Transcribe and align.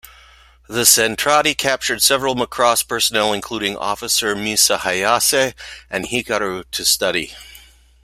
The 0.67 0.81
Zentradi 0.81 1.55
capture 1.55 1.99
several 1.99 2.33
Macross 2.33 2.81
personnel 2.87 3.33
including 3.33 3.77
Officer 3.77 4.35
Misa 4.35 4.79
Hayase 4.79 5.53
and 5.91 6.05
Hikaru 6.07 6.63
to 6.71 6.83
study. 6.83 7.35